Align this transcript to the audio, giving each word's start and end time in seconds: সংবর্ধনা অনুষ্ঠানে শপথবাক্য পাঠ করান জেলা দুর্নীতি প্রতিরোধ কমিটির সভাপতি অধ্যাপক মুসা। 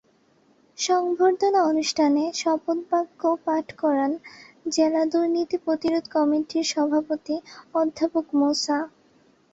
সংবর্ধনা 0.77 1.59
অনুষ্ঠানে 1.63 2.23
শপথবাক্য 2.35 3.21
পাঠ 3.45 3.65
করান 3.81 4.11
জেলা 4.69 5.01
দুর্নীতি 5.11 5.57
প্রতিরোধ 5.65 6.05
কমিটির 6.15 6.65
সভাপতি 6.73 7.35
অধ্যাপক 7.75 8.25
মুসা। 8.39 8.77